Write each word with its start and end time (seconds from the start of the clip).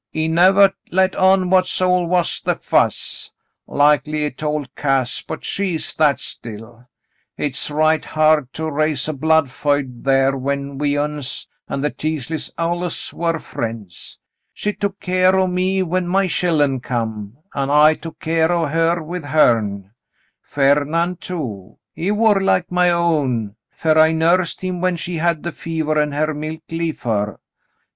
He 0.09 0.27
nevah 0.27 0.69
let 0.89 1.15
on 1.15 1.51
what 1.51 1.79
all 1.79 2.07
was 2.07 2.41
the 2.41 2.55
fuss. 2.55 3.29
Likely 3.67 4.23
he 4.23 4.31
told 4.31 4.75
Cass, 4.75 5.21
but 5.21 5.45
she 5.45 5.75
is 5.75 5.93
that 5.93 6.19
still. 6.19 6.87
Hit's 7.35 7.69
right 7.69 8.03
hard 8.03 8.51
to 8.53 8.71
raise 8.71 9.07
a 9.07 9.13
blood 9.13 9.51
feud 9.51 10.01
thar 10.03 10.35
when 10.35 10.79
we 10.79 10.97
uns 10.97 11.47
an' 11.69 11.81
the 11.81 11.91
Teasleys 11.91 12.49
alluz 12.57 13.13
war 13.13 13.37
friends. 13.37 14.17
She 14.55 14.73
took 14.73 14.99
keer 14.99 15.35
o' 15.35 15.45
me 15.45 15.83
when 15.83 16.07
my 16.07 16.25
chillen 16.27 16.79
come, 16.79 17.37
an' 17.53 17.69
I 17.69 17.93
took 17.93 18.19
keer 18.21 18.51
o' 18.51 18.65
her 18.65 19.03
with 19.03 19.25
hern. 19.25 19.91
Ferd'nan' 20.41 21.17
too, 21.19 21.77
he 21.93 22.09
war 22.09 22.41
like 22.41 22.71
my 22.71 22.89
own, 22.89 23.55
fer 23.69 23.99
I 23.99 24.13
nursed 24.13 24.61
him 24.61 24.81
when 24.81 24.95
she 24.97 25.17
had 25.17 25.43
the 25.43 25.51
fever 25.51 25.99
an' 26.01 26.11
her 26.13 26.33
milk 26.33 26.61
lef' 26.71 27.01
her. 27.03 27.37